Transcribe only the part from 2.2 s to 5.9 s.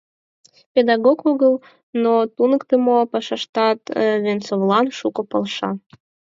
туныктымо пашаштат Венцовлан шуко полша.